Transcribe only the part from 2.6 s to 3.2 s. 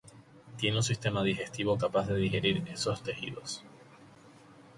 esos